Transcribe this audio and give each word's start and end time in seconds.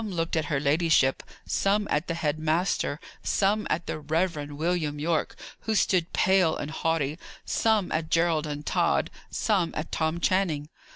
Some 0.03 0.13
looked 0.15 0.35
at 0.35 0.45
her 0.45 0.59
ladyship; 0.59 1.21
some 1.45 1.87
at 1.91 2.07
the 2.07 2.15
head 2.15 2.39
master; 2.39 2.99
some 3.21 3.67
at 3.69 3.85
the 3.85 3.99
Reverend 3.99 4.57
William 4.57 4.97
Yorke, 4.97 5.35
who 5.59 5.75
stood 5.75 6.11
pale 6.11 6.57
and 6.57 6.71
haughty; 6.71 7.19
some 7.45 7.91
at 7.91 8.09
Gerald 8.09 8.47
and 8.47 8.65
Tod; 8.65 9.11
some 9.29 9.71
at 9.77 9.91
Tom 9.91 10.19
Channing. 10.19 10.69